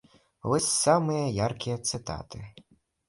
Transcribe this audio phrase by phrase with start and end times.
[0.53, 2.39] Вось самыя яркія цытаты.